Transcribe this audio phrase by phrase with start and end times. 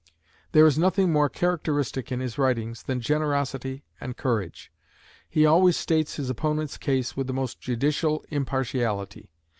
[0.53, 4.71] There is nothing more characteristic in his writings than generosity and courage.
[5.29, 9.29] He always states his opponent's case with the most judicial impartiality.